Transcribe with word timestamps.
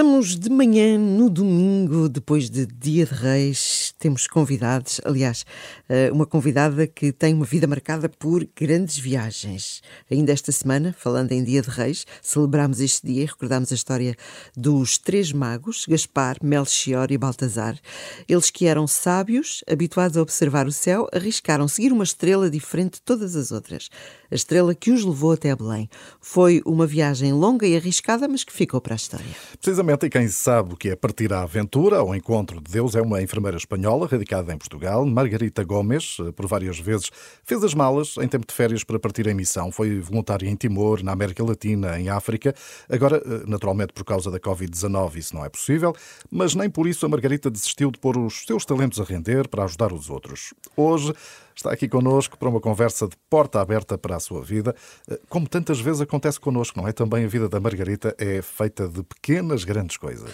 Estamos 0.00 0.34
de 0.34 0.48
manhã 0.48 0.96
no 0.96 1.28
domingo, 1.28 2.08
depois 2.08 2.48
de 2.48 2.64
Dia 2.64 3.04
de 3.04 3.12
Reis. 3.12 3.92
Temos 3.98 4.26
convidados, 4.26 4.98
aliás, 5.04 5.44
eh, 5.90 6.10
uma 6.10 6.24
convidada 6.24 6.86
que 6.86 7.12
tem 7.12 7.34
uma 7.34 7.44
vida 7.44 7.66
marcada 7.66 8.08
por 8.08 8.48
grandes 8.56 8.96
viagens. 8.96 9.82
Ainda 10.10 10.32
esta 10.32 10.50
semana, 10.52 10.96
falando 10.98 11.32
em 11.32 11.44
Dia 11.44 11.60
de 11.60 11.68
Reis, 11.68 12.06
celebramos 12.22 12.80
este 12.80 13.06
dia 13.06 13.24
e 13.24 13.26
recordamos 13.26 13.70
a 13.72 13.74
história 13.74 14.16
dos 14.56 14.96
três 14.96 15.34
magos, 15.34 15.84
Gaspar, 15.86 16.38
Melchior 16.42 17.12
e 17.12 17.18
Baltazar. 17.18 17.78
Eles 18.26 18.48
que 18.48 18.64
eram 18.64 18.86
sábios, 18.86 19.62
habituados 19.70 20.16
a 20.16 20.22
observar 20.22 20.66
o 20.66 20.72
céu, 20.72 21.08
arriscaram 21.12 21.68
seguir 21.68 21.92
uma 21.92 22.04
estrela 22.04 22.48
diferente 22.48 22.94
de 22.94 23.02
todas 23.02 23.36
as 23.36 23.52
outras. 23.52 23.90
A 24.30 24.34
estrela 24.34 24.74
que 24.74 24.92
os 24.92 25.04
levou 25.04 25.32
até 25.32 25.54
Belém. 25.54 25.90
Foi 26.22 26.62
uma 26.64 26.86
viagem 26.86 27.34
longa 27.34 27.66
e 27.66 27.76
arriscada, 27.76 28.26
mas 28.26 28.44
que 28.44 28.52
ficou 28.52 28.80
para 28.80 28.94
a 28.94 28.96
história. 28.96 29.36
Precisamente, 29.60 29.89
e 29.92 30.08
quem 30.08 30.28
sabe 30.28 30.74
o 30.74 30.76
que 30.76 30.90
é 30.90 30.94
partir 30.94 31.32
à 31.32 31.42
aventura, 31.42 31.96
ao 31.98 32.14
encontro 32.14 32.60
de 32.60 32.70
Deus, 32.70 32.94
é 32.94 33.02
uma 33.02 33.20
enfermeira 33.20 33.56
espanhola 33.56 34.06
radicada 34.06 34.54
em 34.54 34.56
Portugal, 34.56 35.04
Margarita 35.04 35.64
Gomes, 35.64 36.16
por 36.36 36.46
várias 36.46 36.78
vezes 36.78 37.10
fez 37.42 37.64
as 37.64 37.74
malas 37.74 38.14
em 38.18 38.28
tempo 38.28 38.46
de 38.46 38.54
férias 38.54 38.84
para 38.84 39.00
partir 39.00 39.26
em 39.26 39.34
missão. 39.34 39.72
Foi 39.72 39.98
voluntária 39.98 40.48
em 40.48 40.54
Timor, 40.54 41.02
na 41.02 41.10
América 41.10 41.42
Latina, 41.44 41.98
em 41.98 42.08
África. 42.08 42.54
Agora, 42.88 43.16
eh, 43.16 43.42
naturalmente, 43.48 43.92
por 43.92 44.04
causa 44.04 44.30
da 44.30 44.38
Covid-19, 44.38 45.16
isso 45.16 45.34
não 45.34 45.44
é 45.44 45.48
possível, 45.48 45.92
mas 46.30 46.54
nem 46.54 46.70
por 46.70 46.86
isso 46.86 47.04
a 47.04 47.08
Margarita 47.08 47.50
desistiu 47.50 47.90
de 47.90 47.98
pôr 47.98 48.16
os 48.16 48.44
seus 48.46 48.64
talentos 48.64 49.00
a 49.00 49.04
render 49.04 49.48
para 49.48 49.64
ajudar 49.64 49.92
os 49.92 50.08
outros. 50.08 50.54
Hoje, 50.76 51.12
está 51.54 51.72
aqui 51.72 51.88
connosco 51.88 52.38
para 52.38 52.48
uma 52.48 52.60
conversa 52.60 53.06
de 53.06 53.16
porta 53.28 53.60
aberta 53.60 53.98
para 53.98 54.16
a 54.16 54.20
sua 54.20 54.42
vida. 54.42 54.74
Eh, 55.08 55.18
como 55.28 55.48
tantas 55.48 55.80
vezes 55.80 56.00
acontece 56.00 56.38
connosco, 56.38 56.80
não 56.80 56.88
é? 56.88 56.92
Também 56.92 57.24
a 57.24 57.28
vida 57.28 57.48
da 57.48 57.60
Margarita 57.60 58.14
é 58.18 58.42
feita 58.42 58.88
de 58.88 59.02
pequenas, 59.02 59.64
grandes 59.64 59.96
coisas. 59.96 60.30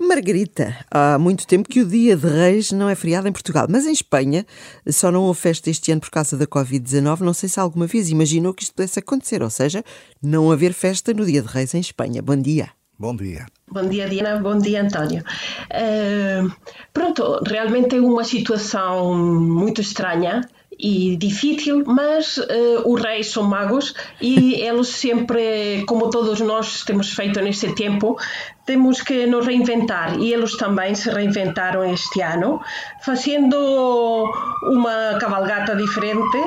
Margarita, 0.00 0.76
há 0.90 1.18
muito 1.18 1.46
tempo 1.46 1.68
que 1.68 1.80
o 1.80 1.86
Dia 1.86 2.16
de 2.16 2.26
Reis 2.26 2.72
não 2.72 2.88
é 2.88 2.94
feriado 2.94 3.28
em 3.28 3.32
Portugal, 3.32 3.66
mas 3.68 3.86
em 3.86 3.92
Espanha 3.92 4.46
só 4.88 5.10
não 5.10 5.22
houve 5.22 5.40
festa 5.40 5.70
este 5.70 5.92
ano 5.92 6.00
por 6.00 6.10
causa 6.10 6.36
da 6.36 6.46
Covid-19. 6.46 7.20
Não 7.20 7.34
sei 7.34 7.48
se 7.48 7.60
alguma 7.60 7.86
vez 7.86 8.10
imaginou 8.10 8.54
que 8.54 8.62
isto 8.62 8.74
pudesse 8.74 8.98
acontecer, 8.98 9.42
ou 9.42 9.50
seja, 9.50 9.84
não 10.22 10.50
haver 10.50 10.72
festa 10.72 11.12
no 11.12 11.24
Dia 11.24 11.42
de 11.42 11.48
Reis 11.48 11.74
em 11.74 11.80
Espanha. 11.80 12.22
Bom 12.22 12.36
dia. 12.36 12.70
Bom 13.00 13.16
dia. 13.16 13.46
Bom 13.66 13.88
dia, 13.88 14.06
Diana. 14.06 14.40
Bom 14.42 14.58
dia, 14.58 14.82
António. 14.82 15.24
Uh, 15.70 16.52
pronto, 16.92 17.40
realmente 17.46 17.96
é 17.96 18.00
uma 18.00 18.24
situação 18.24 19.16
muito 19.16 19.80
estranha 19.80 20.46
e 20.82 21.16
difícil, 21.16 21.84
mas 21.86 22.38
uh, 22.38 22.82
os 22.84 23.00
reis 23.00 23.30
são 23.30 23.44
magos 23.44 23.94
e 24.20 24.54
eles 24.62 24.88
sempre, 24.88 25.84
como 25.86 26.10
todos 26.10 26.40
nós 26.40 26.84
temos 26.84 27.12
feito 27.12 27.40
neste 27.40 27.74
tempo, 27.74 28.18
temos 28.64 29.02
que 29.02 29.26
nos 29.26 29.46
reinventar. 29.46 30.18
E 30.18 30.32
eles 30.32 30.56
também 30.56 30.94
se 30.94 31.10
reinventaram 31.10 31.84
este 31.84 32.20
ano, 32.22 32.60
fazendo 33.02 34.30
uma 34.64 35.18
cavalgata 35.20 35.76
diferente 35.76 36.38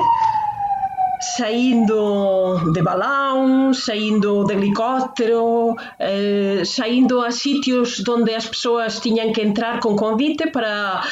saindo 1.36 2.72
de 2.72 2.82
balão, 2.82 3.72
saindo 3.72 4.44
de 4.44 4.52
helicóptero, 4.54 5.74
eh, 5.98 6.62
saindo 6.64 7.20
a 7.22 7.30
sítios 7.30 8.06
onde 8.06 8.34
as 8.34 8.46
pessoas 8.46 9.00
tinham 9.00 9.32
que 9.32 9.40
entrar 9.40 9.80
com 9.80 9.96
convite 9.96 10.50
para 10.50 11.02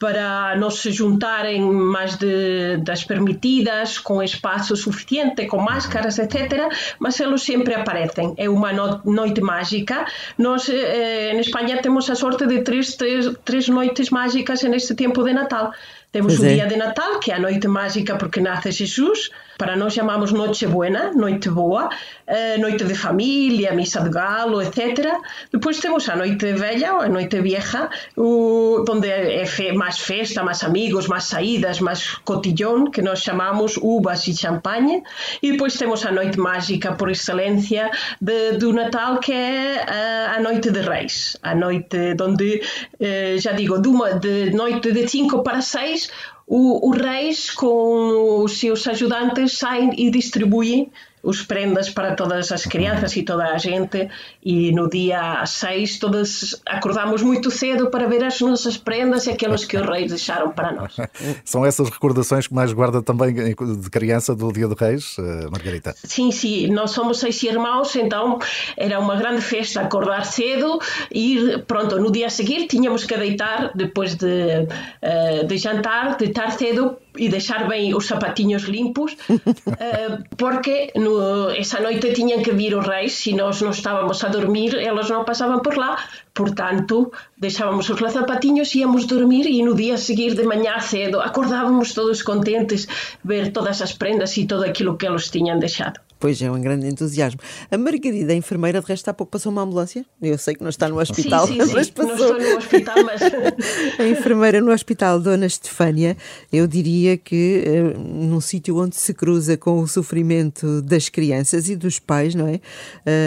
para 0.00 0.56
não 0.56 0.70
se 0.70 0.90
juntarem 0.90 1.60
mais 1.60 2.16
de, 2.16 2.78
das 2.78 3.04
permitidas, 3.04 3.98
com 3.98 4.22
espaço 4.22 4.74
suficiente, 4.74 5.46
com 5.46 5.58
máscaras, 5.58 6.18
etc. 6.18 6.70
Mas 6.98 7.20
eles 7.20 7.42
sempre 7.42 7.74
aparecem. 7.74 8.32
É 8.38 8.48
uma 8.48 8.72
noite 9.04 9.42
mágica. 9.42 10.06
Nós, 10.38 10.70
eh, 10.70 11.32
em 11.34 11.40
Espanha, 11.40 11.82
temos 11.82 12.08
a 12.08 12.14
sorte 12.14 12.46
de 12.46 12.62
três, 12.62 12.94
três, 12.94 13.30
três 13.44 13.68
noites 13.68 14.08
mágicas 14.08 14.62
neste 14.62 14.94
tempo 14.94 15.22
de 15.22 15.34
Natal. 15.34 15.70
Temos 16.10 16.36
pois 16.36 16.48
o 16.48 16.50
é. 16.50 16.54
dia 16.54 16.66
de 16.66 16.76
Natal, 16.76 17.20
que 17.20 17.30
é 17.30 17.34
a 17.34 17.38
noite 17.38 17.68
mágica 17.68 18.16
porque 18.16 18.40
nasce 18.40 18.72
Jesus, 18.72 19.30
para 19.60 19.76
nós 19.76 19.92
chamamos 19.92 20.32
Noite 20.32 20.66
Buena, 20.66 21.12
Noite 21.12 21.50
Boa, 21.50 21.84
uh, 21.86 22.60
Noite 22.62 22.82
de 22.84 22.94
Família, 22.94 23.74
Missa 23.74 24.00
de 24.00 24.08
Galo, 24.08 24.62
etc. 24.62 25.06
Depois 25.52 25.78
temos 25.78 26.08
a 26.08 26.16
Noite 26.16 26.50
Velha, 26.54 26.94
ou 26.94 27.02
a 27.02 27.08
Noite 27.10 27.38
Vieja, 27.42 27.90
onde 28.16 29.06
é 29.06 29.72
mais 29.74 29.98
festa, 29.98 30.42
mais 30.42 30.64
amigos, 30.64 31.08
mais 31.08 31.24
saídas, 31.24 31.78
mais 31.78 32.14
cotillón, 32.24 32.90
que 32.90 33.02
nós 33.02 33.20
chamamos 33.20 33.76
uvas 33.76 34.26
e 34.28 34.34
champanhe. 34.34 35.02
E 35.42 35.52
depois 35.52 35.76
temos 35.76 36.06
a 36.06 36.10
Noite 36.10 36.38
Mágica, 36.40 36.92
por 36.94 37.10
excelência, 37.10 37.90
de, 38.18 38.52
do 38.52 38.72
Natal, 38.72 39.18
que 39.18 39.30
é 39.30 39.84
a, 39.86 40.36
a 40.36 40.40
Noite 40.40 40.70
de 40.70 40.80
Reis. 40.80 41.36
A 41.42 41.54
noite 41.54 42.16
onde, 42.18 42.62
uh, 42.98 43.38
já 43.38 43.52
digo, 43.52 43.78
de, 43.78 43.88
uma, 43.88 44.14
de 44.14 44.52
noite 44.52 44.90
de 44.90 45.06
5 45.06 45.42
para 45.42 45.60
6, 45.60 46.10
o, 46.52 46.90
os 46.90 46.98
reis, 47.00 47.48
com 47.52 48.42
os 48.42 48.58
seus 48.58 48.84
ajudantes, 48.88 49.56
saem 49.56 49.92
e 49.96 50.10
distribuem 50.10 50.90
os 51.22 51.42
prendas 51.42 51.90
para 51.90 52.14
todas 52.14 52.50
as 52.52 52.64
crianças 52.64 53.16
e 53.16 53.22
toda 53.22 53.44
a 53.44 53.58
gente 53.58 54.08
e 54.42 54.72
no 54.72 54.88
dia 54.88 55.44
6 55.44 55.98
todos 55.98 56.60
acordamos 56.66 57.22
muito 57.22 57.50
cedo 57.50 57.90
para 57.90 58.06
ver 58.06 58.24
as 58.24 58.40
nossas 58.40 58.76
prendas 58.76 59.26
e 59.26 59.30
aquelas 59.30 59.64
que 59.64 59.76
os 59.76 59.86
reis 59.86 60.08
deixaram 60.08 60.50
para 60.50 60.72
nós. 60.72 60.96
São 61.44 61.64
essas 61.64 61.90
recordações 61.90 62.46
que 62.46 62.54
mais 62.54 62.72
guarda 62.72 63.02
também 63.02 63.34
de 63.34 63.90
criança 63.90 64.34
do 64.34 64.52
dia 64.52 64.66
de 64.66 64.74
reis, 64.74 65.16
eh, 65.18 65.48
Margarita? 65.50 65.94
Sim, 66.04 66.30
sim, 66.30 66.68
nós 66.68 66.92
somos 66.92 67.18
seis 67.18 67.42
irmãos, 67.42 67.94
então 67.96 68.38
era 68.76 68.98
uma 68.98 69.16
grande 69.16 69.40
festa 69.40 69.80
acordar 69.80 70.24
cedo 70.24 70.78
e 71.10 71.58
pronto, 71.66 71.98
no 71.98 72.10
dia 72.10 72.26
a 72.26 72.30
seguir 72.30 72.66
tínhamos 72.66 73.04
que 73.04 73.16
deitar 73.16 73.72
depois 73.74 74.14
de, 74.14 74.66
eh, 75.02 75.44
de 75.44 75.58
jantar, 75.58 76.16
deitar 76.16 76.52
cedo 76.52 76.96
e 77.16 77.28
deixar 77.28 77.68
bem 77.68 77.94
os 77.94 78.06
sapatinhos 78.06 78.64
limpos, 78.64 79.16
eh, 79.78 80.18
porque 80.36 80.92
no, 80.96 81.50
essa 81.50 81.80
noite 81.80 82.12
tinham 82.12 82.42
que 82.42 82.52
vir 82.52 82.76
os 82.76 82.86
reis, 82.86 83.12
se 83.12 83.32
nós 83.32 83.60
não 83.60 83.70
estávamos 83.70 84.22
a 84.24 84.28
dormir, 84.28 84.74
elas 84.76 85.08
não 85.08 85.24
passavam 85.24 85.60
por 85.60 85.76
lá, 85.76 85.96
portanto, 86.34 87.12
deixávamos 87.36 87.88
os 87.88 88.12
sapatinhos, 88.12 88.74
íamos 88.74 89.06
dormir 89.06 89.46
e 89.46 89.62
no 89.62 89.74
dia 89.74 89.94
a 89.94 89.98
seguir 89.98 90.34
de 90.34 90.44
manhã 90.44 90.78
cedo 90.80 91.20
acordávamos 91.20 91.94
todos 91.94 92.22
contentes 92.22 92.86
ver 93.24 93.52
todas 93.52 93.80
as 93.82 93.92
prendas 93.92 94.36
e 94.36 94.46
tudo 94.46 94.64
aquilo 94.64 94.96
que 94.96 95.06
eles 95.06 95.30
tinham 95.30 95.58
deixado. 95.58 96.00
Pois 96.20 96.40
é, 96.42 96.50
um 96.50 96.60
grande 96.60 96.86
entusiasmo. 96.86 97.40
A 97.70 97.78
Margarida, 97.78 98.34
a 98.34 98.36
enfermeira, 98.36 98.78
de 98.78 98.86
resto, 98.86 99.08
há 99.08 99.14
pouco 99.14 99.32
passou 99.32 99.50
uma 99.50 99.62
ambulância. 99.62 100.04
Eu 100.20 100.36
sei 100.36 100.54
que 100.54 100.60
não 100.62 100.68
está 100.68 100.86
no 100.86 101.00
hospital, 101.00 101.46
sim, 101.46 101.54
sim, 101.64 101.72
mas 101.72 101.86
sim. 101.86 101.92
passou. 101.92 102.14
Não 102.14 102.36
estou 102.36 102.38
no 102.38 102.58
hospital, 102.58 102.96
mas. 103.04 103.22
a 103.98 104.06
enfermeira 104.06 104.60
no 104.60 104.70
hospital, 104.70 105.18
Dona 105.18 105.46
Estefânia, 105.46 106.18
eu 106.52 106.66
diria 106.66 107.16
que 107.16 107.64
uh, 107.66 107.98
num 107.98 108.40
sítio 108.40 108.76
onde 108.76 108.96
se 108.96 109.14
cruza 109.14 109.56
com 109.56 109.80
o 109.80 109.88
sofrimento 109.88 110.82
das 110.82 111.08
crianças 111.08 111.70
e 111.70 111.74
dos 111.74 111.98
pais, 111.98 112.34
não 112.34 112.46
é? 112.46 112.60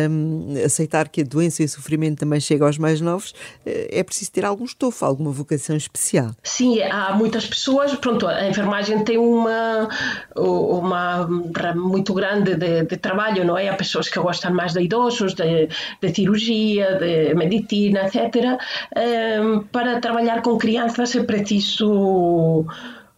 Um, 0.08 0.54
aceitar 0.64 1.10
que 1.10 1.22
a 1.22 1.24
doença 1.24 1.64
e 1.64 1.66
o 1.66 1.70
sofrimento 1.70 2.20
também 2.20 2.40
chegam 2.40 2.68
aos 2.68 2.78
mais 2.78 3.02
novos, 3.02 3.32
uh, 3.32 3.88
é 3.90 4.04
preciso 4.04 4.32
ter 4.32 4.46
algum 4.46 4.66
estofo, 4.66 5.04
alguma 5.04 5.32
vocação 5.32 5.76
especial. 5.76 6.30
Sim, 6.44 6.80
há 6.84 7.12
muitas 7.14 7.48
pessoas. 7.48 7.96
Pronto, 7.96 8.28
a 8.28 8.48
enfermagem 8.48 9.04
tem 9.04 9.18
uma, 9.18 9.90
uma 10.36 11.28
muito 11.76 12.14
grande 12.14 12.56
de 12.56 12.83
de, 12.86 12.98
trabalho, 12.98 13.46
não 13.46 13.58
é? 13.58 13.70
Há 13.70 13.76
pessoas 13.76 14.10
que 14.10 14.20
gostam 14.20 14.54
mais 14.54 14.74
de 14.74 14.82
idosos, 14.82 15.34
de, 15.34 15.68
de 16.02 16.16
cirurgia, 16.16 16.98
de 16.98 17.34
medicina, 17.36 18.02
etc. 18.06 18.58
Um, 19.42 19.60
para 19.64 20.00
trabalhar 20.00 20.42
com 20.42 20.58
crianças 20.58 21.16
é 21.16 21.24
preciso 21.24 22.66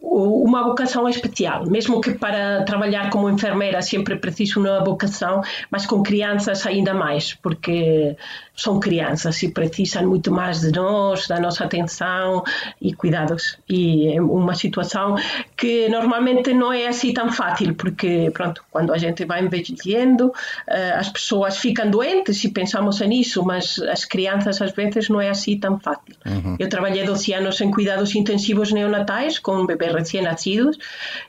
uma 0.01 0.63
vocação 0.63 1.09
especial, 1.09 1.65
mesmo 1.65 1.99
que 1.99 2.13
para 2.13 2.63
trabalhar 2.63 3.09
como 3.09 3.29
enfermeira 3.29 3.81
sempre 3.81 4.15
preciso 4.17 4.59
uma 4.59 4.83
vocação, 4.83 5.41
mas 5.69 5.85
com 5.85 6.03
crianças 6.03 6.65
ainda 6.65 6.93
mais, 6.93 7.33
porque 7.33 8.15
são 8.55 8.79
crianças 8.79 9.41
e 9.43 9.49
precisam 9.49 10.07
muito 10.07 10.31
mais 10.31 10.61
de 10.61 10.71
nós, 10.71 11.27
da 11.27 11.39
nossa 11.39 11.65
atenção 11.65 12.43
e 12.81 12.93
cuidados. 12.93 13.57
E 13.67 14.15
é 14.15 14.21
uma 14.21 14.55
situação 14.55 15.15
que 15.57 15.89
normalmente 15.89 16.53
não 16.53 16.71
é 16.71 16.87
assim 16.87 17.13
tão 17.13 17.31
fácil, 17.31 17.75
porque 17.75 18.31
pronto, 18.33 18.63
quando 18.71 18.93
a 18.93 18.97
gente 18.97 19.25
vai 19.25 19.43
envelhecendo, 19.43 20.31
eh, 20.67 20.91
as 20.91 21.09
pessoas 21.09 21.57
ficam 21.57 21.89
doentes 21.89 22.43
e 22.43 22.49
pensamos 22.49 22.99
nisso, 23.01 23.43
mas 23.43 23.79
as 23.79 24.05
crianças 24.05 24.61
às 24.61 24.71
vezes 24.71 25.09
não 25.09 25.19
é 25.19 25.29
assim 25.29 25.57
tão 25.59 25.77
fácil. 25.77 26.15
Uhum. 26.25 26.55
Eu 26.57 26.69
trabalhei 26.69 27.03
12 27.03 27.33
anos 27.33 27.59
em 27.59 27.69
cuidados 27.71 28.15
intensivos 28.15 28.71
neonatais 28.71 29.37
com 29.37 29.65
bebês 29.65 29.93
recém-nascidos 29.93 30.77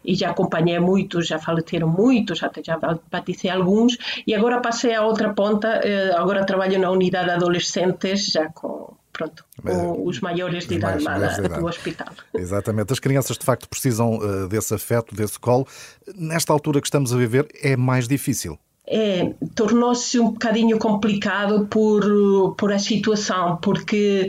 e 0.05 0.15
já 0.15 0.31
acompanhei 0.31 0.79
muitos, 0.79 1.27
já 1.27 1.39
faleceram 1.39 1.89
muitos, 1.89 2.43
até 2.43 2.63
já 2.63 2.79
batizei 3.11 3.51
alguns 3.51 3.99
e 4.27 4.35
agora 4.35 4.61
passei 4.61 4.95
a 4.95 5.03
outra 5.03 5.33
ponta, 5.33 5.69
eh, 5.83 6.13
agora 6.17 6.45
trabalho 6.45 6.79
na 6.79 6.91
unidade 6.91 7.16
de 7.25 7.31
adolescentes 7.31 8.27
já 8.27 8.49
com 8.51 8.95
pronto, 9.17 9.45
com 9.63 10.07
os 10.07 10.21
maiores 10.21 10.67
de 10.67 10.75
idade 10.75 11.03
lá 11.03 11.19
do 11.19 11.67
hospital. 11.67 12.09
Exatamente. 12.35 12.93
As 12.93 13.01
crianças, 13.01 13.39
de 13.39 13.45
facto, 13.45 13.69
precisam 13.69 14.19
uh, 14.19 14.47
desse 14.47 14.75
afeto, 14.75 15.15
desse 15.15 15.39
colo. 15.39 15.67
Nesta 16.15 16.53
altura 16.53 16.81
que 16.81 16.87
estamos 16.87 17.15
a 17.15 17.17
viver, 17.17 17.49
é 17.63 17.77
mais 17.77 18.07
difícil. 18.07 18.59
É, 18.89 19.35
tornou-se 19.55 20.19
um 20.21 20.31
bocadinho 20.31 20.79
complicado 20.79 21.67
por, 21.67 22.55
por 22.57 22.73
a 22.73 22.79
situação, 22.79 23.57
porque 23.57 24.29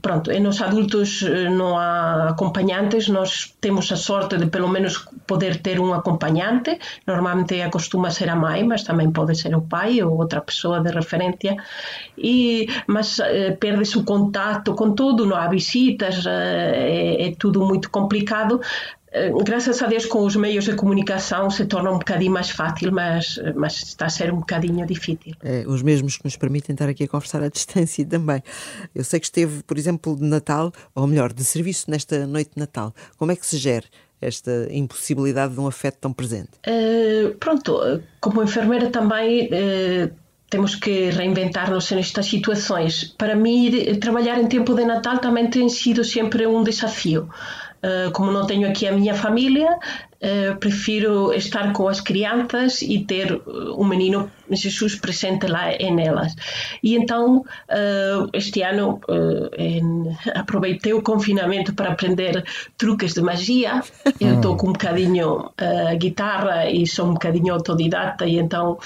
pronto, 0.00 0.30
em 0.30 0.40
nós 0.40 0.62
adultos 0.62 1.22
eh, 1.22 1.50
não 1.50 1.76
há 1.76 2.30
acompanhantes, 2.30 3.08
nós 3.08 3.54
temos 3.60 3.90
a 3.92 3.96
sorte 3.96 4.38
de 4.38 4.46
pelo 4.46 4.68
menos 4.68 5.06
poder 5.26 5.60
ter 5.60 5.78
um 5.78 5.92
acompanhante, 5.92 6.78
normalmente 7.06 7.60
acostuma 7.60 8.10
ser 8.10 8.30
a 8.30 8.36
mãe, 8.36 8.64
mas 8.64 8.82
também 8.82 9.10
pode 9.10 9.34
ser 9.34 9.54
o 9.54 9.60
pai 9.62 10.02
ou 10.02 10.16
outra 10.16 10.40
pessoa 10.40 10.80
de 10.80 10.90
referência, 10.90 11.56
e, 12.16 12.68
mas 12.86 13.18
eh, 13.18 13.50
perde-se 13.52 13.98
o 13.98 14.04
contato 14.04 14.74
com 14.74 14.94
tudo, 14.94 15.26
não 15.26 15.36
há 15.36 15.48
visitas, 15.48 16.24
eh, 16.26 17.18
é, 17.20 17.28
é 17.28 17.34
tudo 17.38 17.60
muito 17.60 17.90
complicado, 17.90 18.60
graças 19.44 19.82
a 19.82 19.86
Deus 19.86 20.06
com 20.06 20.24
os 20.24 20.36
meios 20.36 20.64
de 20.64 20.74
comunicação 20.74 21.50
se 21.50 21.66
torna 21.66 21.90
um 21.90 21.98
bocadinho 21.98 22.32
mais 22.32 22.50
fácil, 22.50 22.92
mas, 22.92 23.38
mas 23.54 23.82
está 23.82 24.06
a 24.06 24.10
ser 24.10 24.32
um 24.32 24.38
bocadinho 24.38 24.86
difícil. 24.86 25.34
É, 25.42 25.64
os 25.66 25.82
mesmos 25.82 26.16
que 26.16 26.24
nos 26.24 26.36
permitem 26.36 26.74
estar 26.74 26.88
aqui 26.88 27.04
a 27.04 27.08
conversar 27.08 27.42
à 27.42 27.48
distância 27.48 28.04
também. 28.06 28.42
Eu 28.94 29.04
sei 29.04 29.20
que 29.20 29.26
esteve, 29.26 29.62
por 29.62 29.76
exemplo, 29.76 30.16
de 30.16 30.24
Natal, 30.24 30.72
ou 30.94 31.06
melhor, 31.06 31.32
de 31.32 31.44
serviço 31.44 31.90
nesta 31.90 32.26
noite 32.26 32.52
de 32.54 32.60
Natal. 32.60 32.94
Como 33.16 33.32
é 33.32 33.36
que 33.36 33.46
se 33.46 33.58
gera 33.58 33.84
esta 34.20 34.68
impossibilidade 34.70 35.54
de 35.54 35.60
um 35.60 35.66
afeto 35.66 35.98
tão 36.00 36.12
presente? 36.12 36.50
Uh, 36.66 37.34
pronto, 37.38 38.00
como 38.20 38.42
enfermeira 38.42 38.88
também 38.88 39.46
uh, 39.46 40.10
temos 40.48 40.74
que 40.74 41.10
reinventar-nos 41.10 41.90
nestas 41.90 42.26
situações. 42.26 43.04
Para 43.18 43.34
mim, 43.34 43.70
trabalhar 44.00 44.38
em 44.38 44.46
tempo 44.46 44.74
de 44.74 44.84
Natal 44.84 45.18
também 45.18 45.50
tem 45.50 45.68
sido 45.68 46.04
sempre 46.04 46.46
um 46.46 46.62
desafio. 46.62 47.28
Uh, 47.84 48.12
como 48.12 48.30
não 48.30 48.46
tenho 48.46 48.68
aqui 48.68 48.86
a 48.86 48.92
minha 48.92 49.14
família, 49.14 49.76
uh, 50.22 50.56
prefiro 50.58 51.32
estar 51.32 51.72
com 51.72 51.88
as 51.88 52.00
crianças 52.00 52.82
e 52.82 53.04
ter 53.04 53.40
um 53.76 53.84
menino 53.84 54.30
Jesus 54.50 54.94
presente 54.96 55.46
lá 55.46 55.72
em 55.72 56.06
elas. 56.06 56.34
E 56.82 56.94
então, 56.94 57.38
uh, 57.38 58.28
este 58.32 58.62
ano, 58.62 59.00
em, 59.56 60.16
aproveitei 60.34 60.92
o 60.92 61.02
confinamento 61.02 61.74
para 61.74 61.92
aprender 61.92 62.44
truques 62.76 63.14
de 63.14 63.22
magia. 63.22 63.82
Eu 64.20 64.40
toco 64.40 64.68
um 64.68 64.72
bocadinho 64.72 65.50
a 65.56 65.94
guitarra 65.94 66.70
e 66.70 66.86
sou 66.86 67.06
um 67.06 67.12
bocadinho 67.14 67.54
autodidata, 67.54 68.26
e 68.26 68.38
então 68.38 68.78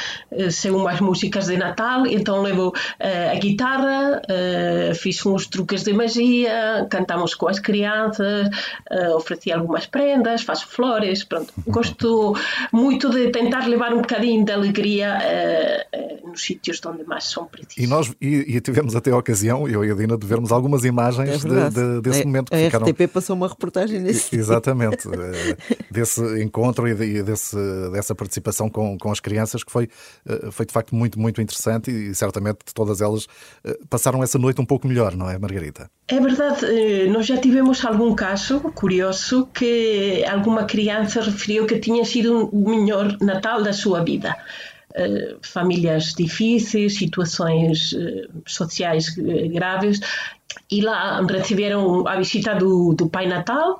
sei 0.50 0.70
umas 0.70 1.00
músicas 1.00 1.46
de 1.46 1.56
Natal. 1.56 2.06
Então, 2.06 2.42
levo 2.42 2.72
a 3.00 3.34
guitarra, 3.34 4.22
fiz 4.94 5.24
uns 5.26 5.46
truques 5.46 5.82
de 5.82 5.92
magia, 5.92 6.86
cantamos 6.88 7.34
com 7.34 7.48
as 7.48 7.58
crianças 7.58 8.46
uh, 8.90 9.16
ofereci 9.16 9.52
algumas 9.52 9.86
prendas, 9.86 10.42
faço 10.42 10.66
flores, 10.68 11.24
pronto. 11.26 11.52
Gosto 11.66 12.34
muito 12.72 13.10
de 13.10 13.30
tentar 13.30 13.66
levar 13.66 13.92
um 13.92 14.00
bocadinho 14.00 14.44
de 14.44 14.52
alegria 14.52 15.18
uh, 15.18 16.24
uh, 16.24 16.28
nos 16.30 16.42
sítios 16.42 16.80
onde 16.86 17.04
mais 17.04 17.24
são 17.24 17.46
precisos. 17.46 17.76
E 17.76 17.86
nós 17.86 18.14
e, 18.20 18.56
e, 18.56 18.60
tivemos 18.60 18.94
até 18.94 19.10
a 19.10 19.16
ocasião, 19.16 19.68
eu 19.68 19.84
e 19.84 19.90
a 19.90 19.94
Dina, 19.94 20.16
de 20.16 20.26
vermos 20.26 20.52
algumas 20.52 20.84
imagens 20.84 21.44
é 21.44 21.48
de, 21.48 21.74
de, 21.74 22.00
desse 22.00 22.22
a, 22.22 22.24
momento. 22.24 22.50
Que 22.50 22.56
a 22.56 22.64
ficaram... 22.64 22.86
RTP 22.86 23.12
passou 23.12 23.36
uma 23.36 23.48
reportagem 23.48 24.00
nesse 24.00 24.36
Exatamente, 24.36 25.08
desse 25.90 26.20
encontro 26.42 26.88
e, 26.88 27.22
desse, 27.22 27.56
dessa 27.92 28.14
participação 28.14 28.68
com, 28.68 28.96
com 28.98 29.10
as 29.10 29.20
crianças, 29.20 29.64
que 29.64 29.72
foi, 29.72 29.88
foi 30.50 30.66
de 30.66 30.72
facto 30.72 30.94
muito, 30.94 31.18
muito 31.18 31.40
interessante 31.40 31.90
e 31.90 32.14
certamente 32.14 32.58
todas 32.74 33.00
elas 33.00 33.26
passaram 33.88 34.22
essa 34.22 34.38
noite 34.38 34.60
um 34.60 34.66
pouco 34.66 34.86
melhor, 34.86 35.14
não 35.16 35.28
é, 35.28 35.38
Margarita? 35.38 35.90
É 36.08 36.20
verdade, 36.20 37.08
nós 37.08 37.26
já 37.26 37.36
tivemos 37.36 37.84
algum 37.84 38.14
caso 38.14 38.60
curioso 38.74 39.46
que 39.52 40.24
alguma 40.24 40.64
criança 40.64 41.15
referiu 41.20 41.66
que 41.66 41.78
tinha 41.78 42.04
sido 42.04 42.48
o 42.48 42.68
melhor 42.68 43.16
Natal 43.20 43.62
da 43.62 43.72
sua 43.72 44.02
vida. 44.02 44.36
Uh, 44.90 45.36
famílias 45.42 46.14
difíceis, 46.14 46.96
situações 46.96 47.92
uh, 47.92 48.42
sociais 48.46 49.08
uh, 49.18 49.48
graves, 49.52 50.00
e 50.70 50.80
lá 50.80 51.20
receberam 51.28 52.08
a 52.08 52.16
visita 52.16 52.54
do, 52.54 52.94
do 52.94 53.08
Pai 53.08 53.26
Natal. 53.26 53.76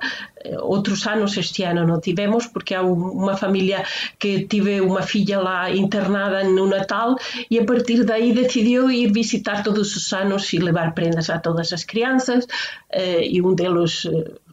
Outros 0.61 1.07
anos 1.07 1.35
este 1.35 1.63
ano 1.63 1.87
não 1.87 1.99
tivemos, 1.99 2.45
porque 2.45 2.75
há 2.75 2.83
uma 2.83 3.35
família 3.35 3.83
que 4.19 4.45
tive 4.45 4.79
uma 4.79 5.01
filha 5.01 5.39
lá 5.39 5.71
internada 5.71 6.43
no 6.43 6.67
Natal 6.67 7.15
e 7.49 7.57
a 7.57 7.65
partir 7.65 8.03
daí 8.03 8.31
decidiu 8.31 8.91
ir 8.91 9.11
visitar 9.11 9.63
todos 9.63 9.95
os 9.95 10.13
anos 10.13 10.53
e 10.53 10.59
levar 10.59 10.93
prendas 10.93 11.29
a 11.31 11.39
todas 11.39 11.73
as 11.73 11.83
crianças. 11.83 12.45
E 12.93 13.41
um 13.41 13.55
deles 13.55 14.07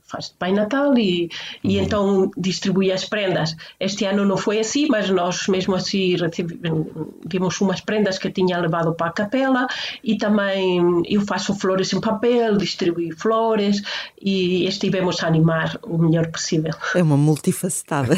faz 0.07 0.29
Pai 0.39 0.53
Natal 0.53 0.97
e, 0.99 1.31
e 1.63 1.79
uhum. 1.79 1.85
então 1.85 2.31
distribui 2.37 2.93
as 2.93 3.05
prendas. 3.05 3.57
Este 3.81 4.05
ano 4.05 4.25
não 4.25 4.37
foi 4.37 4.59
assim, 4.61 4.87
mas 4.89 5.09
nós 5.11 5.49
mesmo 5.49 5.75
assim 5.75 6.17
recebemos 6.17 7.61
umas 7.61 7.81
prendas 7.81 8.19
que 8.19 8.31
tinha 8.31 8.59
levado 8.59 8.95
para 8.95 9.09
a 9.09 9.13
capela 9.13 9.67
e 10.03 10.17
também 10.17 11.03
eu 11.09 11.23
faço 11.23 11.55
flores 11.55 11.93
em 11.93 12.01
papel, 12.01 12.57
distribuí 12.57 13.13
flores 13.13 13.83
e 14.21 14.67
estivemos 14.67 15.23
a 15.23 15.27
animar 15.27 15.79
o 15.83 15.97
melhor 15.97 16.31
possível. 16.31 16.75
É 16.95 17.03
uma 17.03 17.17
multifacetada. 17.17 18.15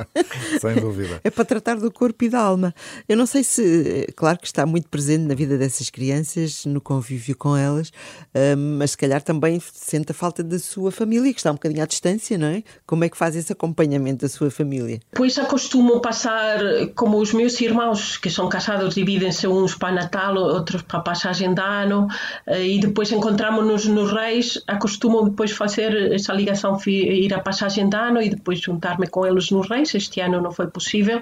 Sem 0.60 0.74
dúvida. 0.76 1.20
É 1.24 1.30
para 1.30 1.44
tratar 1.44 1.76
do 1.76 1.90
corpo 1.90 2.24
e 2.24 2.28
da 2.28 2.40
alma. 2.40 2.74
Eu 3.08 3.16
não 3.16 3.26
sei 3.26 3.42
se, 3.42 4.06
claro 4.14 4.38
que 4.38 4.46
está 4.46 4.66
muito 4.66 4.88
presente 4.88 5.22
na 5.22 5.34
vida 5.34 5.56
dessas 5.56 5.88
crianças, 5.88 6.66
no 6.66 6.80
convívio 6.80 7.36
com 7.36 7.56
elas, 7.56 7.90
hum, 8.34 8.76
mas 8.78 8.92
se 8.92 8.98
calhar 8.98 9.22
também 9.22 9.60
sente 9.72 10.12
a 10.12 10.14
falta 10.14 10.42
da 10.42 10.58
sua 10.58 10.92
família 10.92 11.21
que 11.30 11.40
está 11.40 11.50
um 11.50 11.54
bocadinho 11.54 11.82
à 11.82 11.86
distância, 11.86 12.38
não 12.38 12.48
é? 12.48 12.62
Como 12.86 13.04
é 13.04 13.08
que 13.08 13.16
faz 13.16 13.36
esse 13.36 13.52
acompanhamento 13.52 14.22
da 14.22 14.28
sua 14.28 14.50
família? 14.50 15.00
Pois 15.12 15.38
acostumo 15.38 16.00
passar, 16.00 16.58
como 16.94 17.18
os 17.18 17.32
meus 17.32 17.60
irmãos, 17.60 18.16
que 18.16 18.30
são 18.30 18.48
casados, 18.48 18.94
dividem-se 18.94 19.46
uns 19.46 19.74
para 19.74 19.94
Natal, 19.94 20.36
outros 20.36 20.82
para 20.82 21.00
passagem 21.00 21.52
de 21.52 21.60
ano, 21.60 22.08
eh, 22.46 22.66
e 22.66 22.80
depois 22.80 23.12
encontramos-nos 23.12 23.86
nos 23.86 24.12
Reis, 24.12 24.62
acostumo 24.66 25.28
depois 25.28 25.50
fazer 25.50 26.12
essa 26.12 26.32
ligação, 26.32 26.78
ir 26.86 27.32
à 27.34 27.40
passagem 27.40 27.88
de 27.88 27.96
ano 27.96 28.22
e 28.22 28.30
depois 28.30 28.60
juntar-me 28.60 29.06
com 29.06 29.26
eles 29.26 29.50
nos 29.50 29.68
Reis. 29.68 29.94
Este 29.94 30.20
ano 30.20 30.40
não 30.40 30.50
foi 30.50 30.66
possível. 30.68 31.20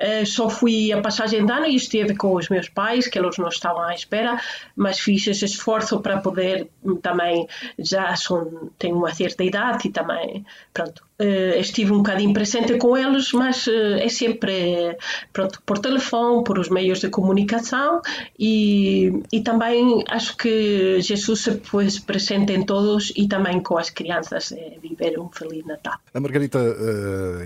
Uh, 0.00 0.26
só 0.26 0.48
fui 0.48 0.92
a 0.92 1.00
passagem 1.00 1.44
de 1.44 1.52
ano 1.52 1.66
e 1.66 1.76
esteve 1.76 2.14
com 2.16 2.34
os 2.34 2.48
meus 2.48 2.68
pais, 2.68 3.06
que 3.06 3.18
eles 3.18 3.38
não 3.38 3.48
estavam 3.48 3.82
à 3.82 3.94
espera, 3.94 4.40
mas 4.76 4.98
fiz 4.98 5.26
esse 5.26 5.44
esforço 5.44 6.00
para 6.00 6.18
poder 6.18 6.68
também, 7.00 7.46
já 7.78 8.14
são, 8.16 8.70
tenho 8.78 8.96
uma 8.96 9.14
certa 9.14 9.44
idade 9.44 9.88
e 9.88 9.90
também, 9.90 10.44
pronto, 10.72 11.02
uh, 11.20 11.58
estive 11.58 11.92
um 11.92 11.98
bocadinho 11.98 12.32
presente 12.32 12.76
com 12.78 12.96
eles, 12.96 13.32
mas 13.32 13.66
uh, 13.66 13.96
é 13.98 14.08
sempre, 14.08 14.96
pronto, 15.32 15.62
por 15.64 15.78
telefone, 15.78 16.44
por 16.44 16.58
os 16.58 16.68
meios 16.68 17.00
de 17.00 17.08
comunicação 17.08 18.00
e, 18.38 19.22
e 19.32 19.40
também 19.40 20.04
acho 20.08 20.36
que 20.36 21.00
Jesus 21.00 21.40
se 21.40 21.52
pôs 21.52 21.98
presente 21.98 22.52
em 22.52 22.64
todos 22.64 23.12
e 23.16 23.28
também 23.28 23.60
com 23.60 23.78
as 23.78 23.90
crianças, 23.90 24.52
é, 24.52 24.76
viver 24.82 25.18
um 25.18 25.28
feliz 25.28 25.64
Natal. 25.64 25.94
A 26.12 26.20
Margarita, 26.20 26.58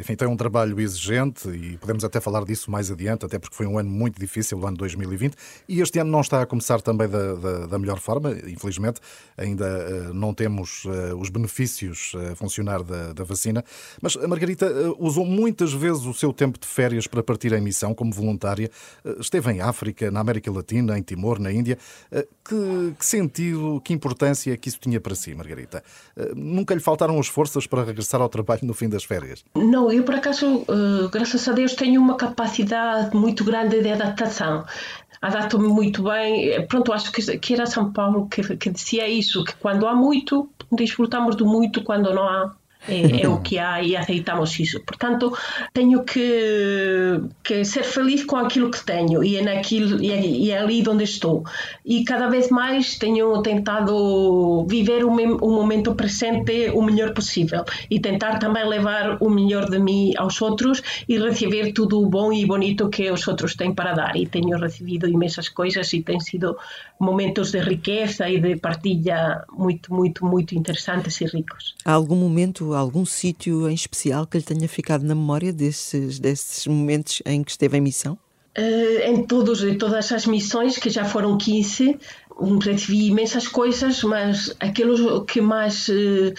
enfim, 0.00 0.14
tem 0.14 0.28
um 0.28 0.36
trabalho 0.36 0.78
exigente 0.80 1.48
e 1.48 1.76
podemos 1.76 2.04
até 2.04 2.20
falar 2.20 2.35
disso 2.44 2.70
mais 2.70 2.90
adiante, 2.90 3.24
até 3.24 3.38
porque 3.38 3.54
foi 3.54 3.66
um 3.66 3.78
ano 3.78 3.90
muito 3.90 4.18
difícil, 4.18 4.58
o 4.58 4.66
ano 4.66 4.76
2020, 4.76 5.34
e 5.68 5.80
este 5.80 5.98
ano 5.98 6.10
não 6.10 6.20
está 6.20 6.42
a 6.42 6.46
começar 6.46 6.80
também 6.80 7.08
da, 7.08 7.34
da, 7.34 7.66
da 7.66 7.78
melhor 7.78 7.98
forma, 7.98 8.32
infelizmente, 8.46 9.00
ainda 9.36 9.64
uh, 9.66 10.14
não 10.14 10.34
temos 10.34 10.84
uh, 10.84 11.16
os 11.18 11.28
benefícios 11.28 12.12
a 12.30 12.34
funcionar 12.34 12.82
da, 12.82 13.12
da, 13.12 13.24
vacina, 13.24 13.64
mas 14.00 14.16
a 14.16 14.26
Margarita 14.28 14.66
usou 14.98 15.24
muitas 15.24 15.72
vezes 15.72 16.04
o 16.04 16.14
seu 16.14 16.32
tempo 16.32 16.58
de 16.58 16.66
férias 16.66 17.06
para 17.06 17.22
partir 17.22 17.52
em 17.52 17.60
missão 17.60 17.94
como 17.94 18.12
voluntária, 18.12 18.70
esteve 19.18 19.52
em 19.52 19.60
África, 19.60 20.10
na 20.10 20.20
América 20.20 20.50
Latina, 20.50 20.98
em 20.98 21.02
Timor, 21.02 21.38
na 21.38 21.52
Índia. 21.52 21.78
Que, 22.44 22.94
que, 22.96 23.04
sentido, 23.04 23.80
que 23.84 23.92
importância 23.92 24.52
é 24.52 24.56
que 24.56 24.68
isso 24.68 24.78
tinha 24.78 25.00
para 25.00 25.14
si, 25.14 25.34
Margarita? 25.34 25.82
Nunca 26.36 26.74
lhe 26.74 26.80
faltaram 26.80 27.18
as 27.18 27.26
forças 27.26 27.66
para 27.66 27.82
regressar 27.82 28.20
ao 28.20 28.28
trabalho 28.28 28.60
no 28.62 28.74
fim 28.74 28.88
das 28.88 29.02
férias? 29.02 29.44
Não, 29.56 29.90
eu 29.90 30.04
por 30.04 30.14
acaso, 30.14 30.64
graças 31.10 31.48
a 31.48 31.52
Deus, 31.52 31.74
tenho 31.74 32.00
uma 32.00 32.16
capacidade 32.28 33.14
muito 33.16 33.44
grande 33.44 33.80
de 33.80 33.92
adaptação. 33.92 34.64
Adapto-me 35.20 35.68
muito 35.68 36.02
bem. 36.02 36.66
Pronto, 36.66 36.92
acho 36.92 37.10
que, 37.10 37.38
que 37.38 37.54
era 37.54 37.66
São 37.66 37.92
Paulo 37.92 38.28
que, 38.28 38.56
que 38.56 38.70
dizia 38.70 39.08
isso, 39.08 39.44
que 39.44 39.54
quando 39.56 39.86
há 39.86 39.94
muito, 39.94 40.48
desfrutamos 40.70 41.36
do 41.36 41.46
muito, 41.46 41.82
quando 41.82 42.12
não 42.14 42.24
há, 42.24 42.54
é, 42.88 43.22
é, 43.22 43.28
o 43.28 43.40
que 43.40 43.58
há 43.58 43.82
e 43.82 43.96
aceitamos 43.96 44.58
isso. 44.58 44.80
Portanto, 44.80 45.36
tenho 45.72 46.02
que, 46.04 47.20
que 47.42 47.64
ser 47.64 47.84
feliz 47.84 48.24
com 48.24 48.36
aquilo 48.36 48.70
que 48.70 48.84
tenho 48.84 49.22
e 49.22 49.36
é, 49.36 49.42
naquilo, 49.42 50.02
e, 50.02 50.10
é, 50.10 50.20
e 50.24 50.50
é 50.50 50.58
ali 50.58 50.84
onde 50.88 51.04
estou. 51.04 51.44
E 51.84 52.04
cada 52.04 52.28
vez 52.28 52.48
mais 52.50 52.98
tenho 52.98 53.42
tentado 53.42 54.64
viver 54.68 55.04
o, 55.04 55.10
o 55.10 55.50
momento 55.50 55.94
presente 55.94 56.70
o 56.74 56.82
melhor 56.82 57.12
possível 57.12 57.64
e 57.90 57.98
tentar 58.00 58.38
também 58.38 58.66
levar 58.66 59.18
o 59.20 59.28
melhor 59.28 59.68
de 59.68 59.78
mim 59.78 60.12
aos 60.16 60.40
outros 60.40 60.82
e 61.08 61.18
receber 61.18 61.72
tudo 61.72 62.00
o 62.00 62.06
bom 62.06 62.32
e 62.32 62.46
bonito 62.46 62.88
que 62.88 63.10
os 63.10 63.26
outros 63.26 63.54
têm 63.54 63.74
para 63.74 63.92
dar. 63.92 64.16
E 64.16 64.26
tenho 64.26 64.58
recebido 64.58 65.08
imensas 65.08 65.48
coisas 65.48 65.92
e 65.92 66.02
têm 66.02 66.20
sido 66.20 66.56
momentos 66.98 67.50
de 67.50 67.60
riqueza 67.60 68.28
e 68.28 68.40
de 68.40 68.56
partilha 68.56 69.44
muito, 69.52 69.92
muito, 69.92 70.24
muito 70.24 70.54
interessantes 70.54 71.20
e 71.20 71.24
ricos. 71.24 71.74
Há 71.84 71.92
algum 71.92 72.16
momento 72.16 72.75
algum 72.80 73.04
sítio 73.04 73.68
em 73.68 73.74
especial 73.74 74.26
que 74.26 74.38
lhe 74.38 74.44
tenha 74.44 74.68
ficado 74.68 75.04
na 75.04 75.14
memória 75.14 75.52
desses, 75.52 76.18
desses 76.18 76.66
momentos 76.66 77.22
em 77.24 77.42
que 77.42 77.50
esteve 77.50 77.78
em 77.78 77.80
missão? 77.80 78.18
Uh, 78.58 79.00
em 79.04 79.26
todos, 79.26 79.62
em 79.62 79.76
todas 79.76 80.10
as 80.12 80.24
missões, 80.24 80.78
que 80.78 80.88
já 80.88 81.04
foram 81.04 81.36
15, 81.36 81.98
recebi 82.62 83.06
imensas 83.06 83.48
coisas, 83.48 84.02
mas 84.02 84.54
aquilo 84.60 85.24
que 85.24 85.40
mais 85.40 85.88
uh, 85.88 86.34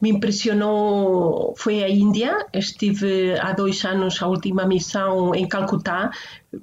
me 0.00 0.10
impressionou 0.10 1.54
foi 1.56 1.82
a 1.82 1.88
Índia. 1.88 2.46
Estive 2.52 3.38
há 3.38 3.52
dois 3.52 3.84
anos 3.84 4.22
a 4.22 4.26
última 4.26 4.64
missão 4.64 5.34
em 5.34 5.46
Calcutá 5.48 6.10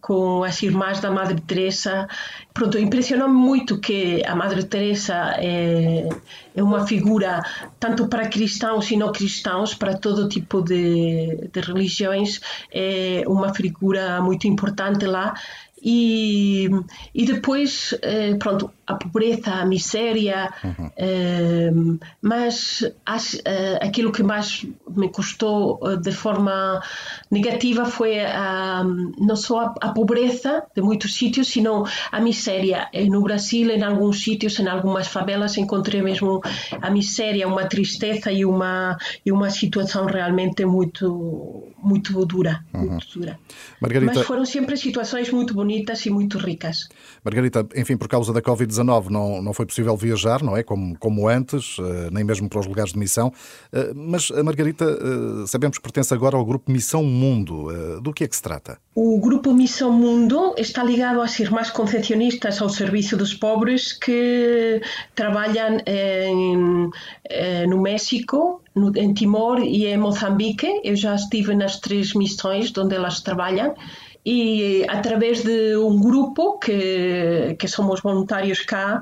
com 0.02 0.44
as 0.44 0.62
irmãs 0.62 1.00
da 1.00 1.10
Madre 1.12 1.40
Teresa. 1.42 2.08
Pronto, 2.54 2.78
impressionou-me 2.78 3.36
muito 3.36 3.80
que 3.80 4.22
a 4.26 4.36
Madre 4.36 4.64
Teresa 4.64 5.36
é, 5.38 6.10
é, 6.56 6.64
uma 6.64 6.86
figura 6.86 7.42
tanto 7.80 8.08
para 8.08 8.28
cristãos 8.28 8.92
e 8.92 8.98
não 8.98 9.12
cristãos, 9.12 9.74
para 9.74 9.98
todo 9.98 10.28
tipo 10.28 10.62
de, 10.62 11.50
de 11.52 11.60
religiões, 11.62 12.42
é 12.72 13.24
uma 13.28 13.54
figura 13.54 14.22
muito 14.22 14.48
importante 14.48 15.06
lá. 15.06 15.34
E, 15.82 16.70
e 17.14 17.26
depois, 17.26 17.94
eh, 18.02 18.34
pronto, 18.36 18.72
a 18.88 18.96
pobreza, 18.96 19.52
a 19.52 19.66
miséria, 19.66 20.52
uhum. 20.64 20.90
eh, 20.98 21.72
mas 22.22 22.84
as, 23.06 23.40
eh, 23.46 23.78
aquilo 23.82 24.12
que 24.12 24.24
mais 24.24 24.66
me 24.90 25.10
custou 25.10 25.80
de 25.98 26.12
forma 26.12 26.82
negativa 27.30 27.86
foi 27.86 28.20
a, 28.20 28.84
não 29.20 29.36
só 29.36 29.60
a, 29.60 29.76
a, 29.82 29.90
pobreza 29.90 30.64
de 30.76 30.82
muitos 30.82 31.14
sítios, 31.14 31.48
sino 31.48 31.86
a 32.12 32.20
miséria. 32.20 32.90
No 33.10 33.22
Brasil, 33.22 33.70
em 33.70 33.84
alguns 33.84 34.24
sítios, 34.24 34.60
em 34.60 34.68
algumas 34.68 35.08
favelas, 35.08 35.58
encontrei 35.58 36.02
mesmo 36.02 36.42
a 36.82 36.90
miséria, 36.90 37.48
uma 37.48 37.66
tristeza 37.66 38.32
e 38.32 38.44
uma, 38.46 38.98
e 39.24 39.32
uma 39.32 39.52
situação 39.52 40.06
realmente 40.06 40.66
muito, 40.66 41.68
muito 41.84 42.26
dura. 42.26 42.64
Uhum. 42.74 42.92
Muito 42.92 43.20
dura. 43.20 43.40
Margarita... 43.80 44.14
Mas 44.16 44.26
foram 44.26 44.46
sempre 44.46 44.76
situações 44.76 45.30
muito 45.30 45.54
bonitas 45.54 45.67
e 45.70 46.10
muito 46.10 46.38
ricas. 46.38 46.88
Margarita, 47.24 47.68
enfim, 47.76 47.98
por 47.98 48.08
causa 48.08 48.32
da 48.32 48.42
Covid-19, 48.42 49.10
não, 49.10 49.42
não 49.42 49.54
foi 49.54 49.66
possível 49.66 49.96
viajar, 49.96 50.42
não 50.42 50.56
é? 50.56 50.64
Como, 50.64 50.98
como 50.98 51.28
antes, 51.28 51.78
eh, 51.80 52.10
nem 52.12 52.24
mesmo 52.24 52.50
para 52.50 52.60
os 52.60 52.68
lugares 52.68 52.94
de 52.94 53.00
missão. 53.00 53.32
Eh, 53.72 53.92
mas 53.96 54.32
a 54.32 54.44
Margarita, 54.44 54.86
eh, 54.86 55.48
sabemos 55.48 55.78
que 55.78 55.84
pertence 55.84 56.14
agora 56.14 56.38
ao 56.38 56.46
grupo 56.46 56.72
Missão 56.72 57.04
Mundo. 57.04 57.68
Do 58.02 58.14
que 58.14 58.24
é 58.24 58.28
que 58.28 58.36
se 58.36 58.42
trata? 58.42 58.78
O 58.96 59.20
grupo 59.20 59.54
Missão 59.54 59.92
Mundo 59.92 60.56
está 60.58 60.84
ligado 60.84 61.22
às 61.22 61.40
irmãs 61.40 61.70
concepcionistas 61.70 62.62
ao 62.62 62.70
serviço 62.70 63.18
dos 63.18 63.34
pobres 63.34 63.94
que 63.94 64.82
trabalham 65.16 65.78
em, 65.86 66.90
no 67.68 67.82
México, 67.82 68.62
em 68.96 69.14
Timor 69.14 69.60
e 69.60 69.86
em 69.86 69.98
Moçambique. 69.98 70.82
Eu 70.84 70.96
já 70.96 71.16
estive 71.16 71.56
nas 71.56 71.80
três 71.80 72.14
missões 72.14 72.76
onde 72.78 72.96
elas 72.96 73.22
trabalham 73.22 73.76
e 74.30 74.86
através 74.90 75.42
de 75.42 75.78
um 75.78 75.98
grupo 75.98 76.60
que, 76.60 77.56
que 77.58 77.66
somos 77.66 78.02
voluntários 78.02 78.60
cá, 78.60 79.00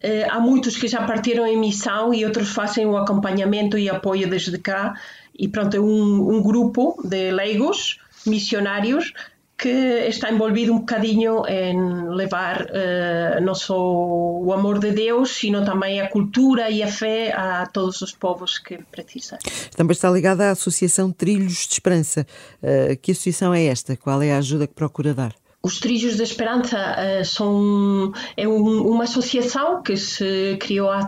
eh, 0.00 0.26
há 0.28 0.40
muitos 0.40 0.76
que 0.76 0.88
já 0.88 1.06
partiram 1.06 1.46
em 1.46 1.56
missão 1.56 2.12
e 2.12 2.24
outros 2.24 2.50
fazem 2.50 2.84
o 2.84 2.96
acompanhamento 2.96 3.78
e 3.78 3.88
apoio 3.88 4.28
desde 4.28 4.58
cá. 4.58 4.94
E 5.38 5.46
pronto, 5.46 5.76
é 5.76 5.80
um, 5.80 6.28
um 6.28 6.42
grupo 6.42 7.00
de 7.04 7.30
leigos, 7.30 8.00
missionários, 8.26 9.12
que 9.56 9.68
está 10.08 10.30
envolvido 10.30 10.72
um 10.72 10.78
bocadinho 10.80 11.46
em 11.46 12.08
levar 12.08 12.62
uh, 12.62 13.40
não 13.40 13.54
só 13.54 13.76
o 13.78 14.52
amor 14.52 14.78
de 14.78 14.90
Deus, 14.90 15.30
sino 15.30 15.64
também 15.64 16.00
a 16.00 16.08
cultura 16.08 16.70
e 16.70 16.82
a 16.82 16.88
fé 16.88 17.32
a 17.32 17.66
todos 17.66 18.02
os 18.02 18.12
povos 18.12 18.58
que 18.58 18.78
precisam. 18.90 19.38
Também 19.76 19.92
está 19.92 20.10
ligada 20.10 20.48
à 20.48 20.50
Associação 20.50 21.12
Trilhos 21.12 21.66
de 21.66 21.74
Esperança. 21.74 22.26
Uh, 22.62 22.96
que 23.00 23.12
associação 23.12 23.54
é 23.54 23.64
esta? 23.66 23.96
Qual 23.96 24.20
é 24.22 24.32
a 24.32 24.38
ajuda 24.38 24.66
que 24.66 24.74
procura 24.74 25.14
dar? 25.14 25.34
Os 25.62 25.78
Trilhos 25.78 26.16
da 26.16 26.24
Esperança 26.24 26.76
uh, 26.76 27.24
são 27.24 28.12
é 28.36 28.46
um, 28.46 28.86
uma 28.86 29.04
associação 29.04 29.82
que 29.82 29.96
se 29.96 30.56
criou 30.60 30.90
há 30.90 31.06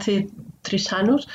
três 0.63 0.93
anos 0.93 1.27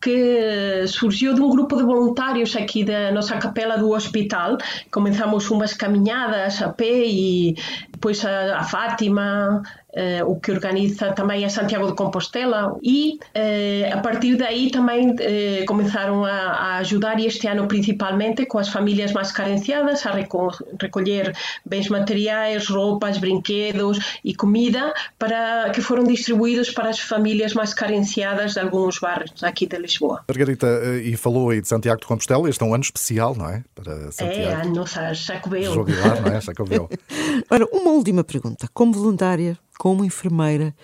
que 0.00 0.86
surgiu 0.86 1.34
de 1.34 1.42
um 1.42 1.50
grupo 1.50 1.76
de 1.76 1.82
voluntários 1.82 2.56
aqui 2.56 2.82
da 2.82 3.12
nossa 3.12 3.36
capela 3.36 3.76
do 3.76 3.90
hospital. 3.90 4.56
Começamos 4.90 5.50
umas 5.50 5.74
caminhadas 5.74 6.62
a 6.62 6.70
pé 6.70 7.04
e 7.06 7.54
depois 7.90 8.24
a, 8.24 8.58
a 8.58 8.64
Fátima, 8.64 9.62
eh, 9.92 10.22
o 10.24 10.36
que 10.36 10.52
organiza 10.52 11.12
também 11.12 11.44
a 11.44 11.50
Santiago 11.50 11.86
de 11.86 11.94
Compostela 11.94 12.78
e 12.82 13.18
eh, 13.34 13.90
a 13.92 13.98
partir 13.98 14.36
daí 14.36 14.70
também 14.70 15.14
eh, 15.18 15.64
começaram 15.66 16.24
a, 16.24 16.30
a, 16.30 16.76
ajudar 16.78 17.18
e 17.18 17.26
este 17.26 17.48
ano 17.48 17.66
principalmente 17.66 18.46
com 18.46 18.58
as 18.58 18.68
famílias 18.68 19.12
mais 19.12 19.32
carenciadas 19.32 20.06
a 20.06 20.12
reco 20.12 20.52
recolher 20.80 21.36
bens 21.66 21.88
materiais, 21.88 22.68
roupas, 22.68 23.18
brinquedos 23.18 23.98
e 24.24 24.34
comida 24.34 24.94
para 25.18 25.70
que 25.70 25.80
foram 25.80 26.04
distribuídos 26.04 26.70
para 26.70 26.90
as 26.90 27.00
famílias 27.00 27.52
mais 27.54 27.74
carenciadas 27.74 28.54
de 28.54 28.60
alguns 28.60 28.98
bairros 28.98 29.42
aqui 29.42 29.66
de 29.66 29.76
Lisboa. 29.76 30.22
Margarita, 30.28 30.66
e 31.02 31.16
falou 31.16 31.50
aí 31.50 31.60
de 31.60 31.68
Santiago 31.68 32.00
de 32.00 32.06
Compostela, 32.06 32.48
este 32.48 32.62
é 32.62 32.66
um 32.66 32.74
ano 32.74 32.84
especial, 32.84 33.34
não 33.34 33.48
é? 33.48 33.62
Para 33.74 34.12
Santiago. 34.12 34.40
É, 34.40 34.52
ano 34.62 34.86
Sacobeu. 34.86 35.74
Jobilar, 35.74 36.20
não 36.22 36.32
é? 36.32 36.40
Sacobeu. 36.40 36.88
Ora, 37.50 37.66
uma 37.72 37.90
última 37.90 38.22
pergunta. 38.22 38.68
Como 38.72 38.92
voluntária, 38.92 39.58
como 39.80 40.04
enfermeira, 40.04 40.74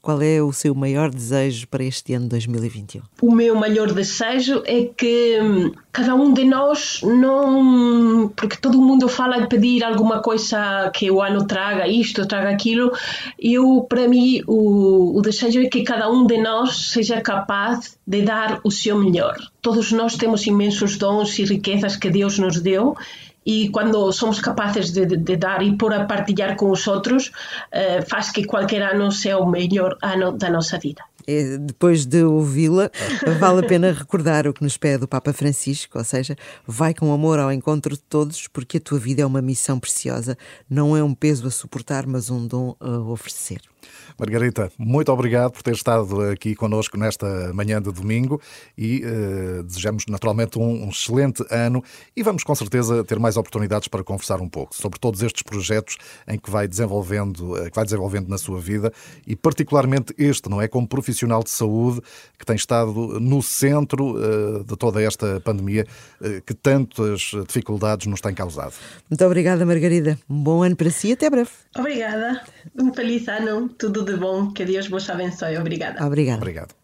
qual 0.00 0.22
é 0.22 0.40
o 0.40 0.52
seu 0.52 0.76
maior 0.76 1.10
desejo 1.10 1.66
para 1.66 1.82
este 1.82 2.14
ano 2.14 2.28
2021? 2.28 3.02
O 3.20 3.34
meu 3.34 3.56
maior 3.56 3.90
desejo 3.92 4.62
é 4.64 4.84
que 4.96 5.40
hum, 5.42 5.72
cada 5.92 6.14
um 6.14 6.32
de 6.32 6.44
nós 6.44 7.00
não. 7.02 8.28
Porque 8.36 8.56
todo 8.56 8.80
mundo 8.80 9.08
fala 9.08 9.40
de 9.40 9.48
pedir 9.48 9.82
alguma 9.82 10.20
coisa 10.20 10.88
que 10.94 11.10
o 11.10 11.20
ano 11.20 11.48
traga 11.48 11.88
isto, 11.88 12.28
traga 12.28 12.50
aquilo. 12.50 12.92
Eu, 13.40 13.84
para 13.88 14.06
mim, 14.06 14.40
o, 14.46 15.18
o 15.18 15.20
desejo 15.20 15.60
é 15.60 15.68
que 15.68 15.82
cada 15.82 16.08
um 16.08 16.24
de 16.24 16.38
nós 16.38 16.90
seja 16.90 17.20
capaz 17.20 17.98
de 18.06 18.22
dar 18.22 18.60
o 18.62 18.70
seu 18.70 18.96
melhor. 18.96 19.36
Todos 19.60 19.90
nós 19.90 20.16
temos 20.16 20.46
imensos 20.46 20.96
dons 20.96 21.36
e 21.40 21.44
riquezas 21.44 21.96
que 21.96 22.08
Deus 22.08 22.38
nos 22.38 22.60
deu 22.60 22.94
e 23.44 23.68
quando 23.70 24.10
somos 24.12 24.40
capazes 24.40 24.90
de, 24.90 25.06
de, 25.06 25.16
de, 25.16 25.36
dar 25.36 25.62
e 25.62 25.76
por 25.76 25.92
a 25.92 26.04
partilhar 26.04 26.56
com 26.56 26.70
os 26.70 26.86
outros, 26.86 27.28
uh, 27.28 28.08
faz 28.08 28.30
que 28.30 28.44
qualquer 28.44 28.82
ano 28.82 29.10
seja 29.12 29.38
o 29.38 29.46
melhor 29.46 29.96
ano 30.02 30.32
da 30.32 30.50
nossa 30.50 30.78
vida. 30.78 31.02
Depois 31.26 32.04
de 32.04 32.22
ouvi-la, 32.22 32.90
vale 33.38 33.64
a 33.64 33.66
pena 33.66 33.92
recordar 33.92 34.46
o 34.46 34.52
que 34.52 34.62
nos 34.62 34.76
pede 34.76 35.04
o 35.04 35.08
Papa 35.08 35.32
Francisco, 35.32 35.96
ou 35.96 36.04
seja, 36.04 36.36
vai 36.66 36.92
com 36.92 37.12
amor 37.14 37.38
ao 37.38 37.50
encontro 37.50 37.94
de 37.94 38.02
todos, 38.02 38.46
porque 38.46 38.76
a 38.76 38.80
tua 38.80 38.98
vida 38.98 39.22
é 39.22 39.26
uma 39.26 39.40
missão 39.40 39.80
preciosa, 39.80 40.36
não 40.68 40.94
é 40.94 41.02
um 41.02 41.14
peso 41.14 41.46
a 41.46 41.50
suportar, 41.50 42.06
mas 42.06 42.28
um 42.28 42.46
dom 42.46 42.76
a 42.78 42.98
oferecer. 42.98 43.60
Margarita, 44.18 44.70
muito 44.78 45.10
obrigado 45.10 45.52
por 45.52 45.62
ter 45.62 45.74
estado 45.74 46.20
aqui 46.30 46.54
connosco 46.54 46.96
nesta 46.96 47.52
manhã 47.52 47.82
de 47.82 47.90
domingo 47.90 48.40
e 48.76 49.02
uh, 49.04 49.62
desejamos 49.64 50.04
naturalmente 50.06 50.58
um, 50.58 50.84
um, 50.84 50.88
excelente 50.88 51.44
ano 51.50 51.82
e 52.16 52.22
vamos 52.22 52.44
com 52.44 52.54
certeza 52.54 53.02
ter 53.04 53.18
mais 53.18 53.36
oportunidades 53.36 53.88
para 53.88 54.04
conversar 54.04 54.40
um 54.40 54.48
pouco 54.48 54.74
sobre 54.74 54.98
todos 54.98 55.22
estes 55.22 55.42
projetos 55.42 55.96
em 56.28 56.38
que 56.38 56.50
vai 56.50 56.68
desenvolvendo, 56.68 57.54
uh, 57.54 57.70
que 57.70 57.74
vai 57.74 57.84
desenvolvendo 57.84 58.28
na 58.28 58.38
sua 58.38 58.60
vida 58.60 58.92
e 59.26 59.34
particularmente 59.34 60.14
este, 60.16 60.48
não 60.48 60.62
é? 60.62 60.68
Como 60.68 60.86
profissional 60.86 61.42
de 61.42 61.50
saúde 61.50 62.00
que 62.38 62.46
tem 62.46 62.56
estado 62.56 63.18
no 63.20 63.42
centro 63.42 64.14
uh, 64.16 64.64
de 64.64 64.76
toda 64.76 65.02
esta 65.02 65.40
pandemia 65.40 65.86
que 66.46 66.54
tantas 66.54 67.32
dificuldades 67.46 68.06
nos 68.06 68.20
tem 68.20 68.32
causado. 68.32 68.74
Muito 69.10 69.24
obrigada, 69.24 69.66
Margarida. 69.66 70.18
Um 70.28 70.42
bom 70.42 70.62
ano 70.62 70.76
para 70.76 70.90
si 70.90 71.08
e 71.08 71.12
até 71.12 71.28
breve. 71.28 71.50
Obrigada. 71.76 72.42
Um 72.78 72.92
feliz 72.92 73.28
ano. 73.28 73.73
Tudo 73.78 74.04
de 74.04 74.16
bom. 74.16 74.52
Que 74.52 74.64
Deus 74.64 74.88
vos 74.88 75.08
abençoe. 75.10 75.56
Obrigada. 75.58 76.04
Obrigada. 76.06 76.38
Obrigado. 76.38 76.83